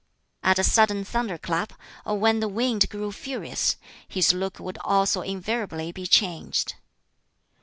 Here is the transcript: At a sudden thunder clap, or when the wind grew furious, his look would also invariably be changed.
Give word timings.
At 0.41 0.57
a 0.57 0.63
sudden 0.63 1.05
thunder 1.05 1.37
clap, 1.37 1.73
or 2.07 2.17
when 2.17 2.39
the 2.39 2.47
wind 2.47 2.89
grew 2.89 3.11
furious, 3.11 3.75
his 4.07 4.33
look 4.33 4.57
would 4.59 4.79
also 4.79 5.21
invariably 5.21 5.91
be 5.91 6.07
changed. 6.07 6.73